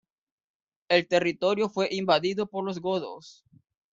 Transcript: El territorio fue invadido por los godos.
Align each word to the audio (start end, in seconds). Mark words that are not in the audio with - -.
El 0.89 1.07
territorio 1.07 1.69
fue 1.69 1.89
invadido 1.91 2.47
por 2.47 2.65
los 2.65 2.79
godos. 2.79 3.43